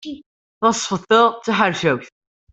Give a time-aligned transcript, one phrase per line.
[0.59, 2.05] Tasfeḍt-a d taḥercawt.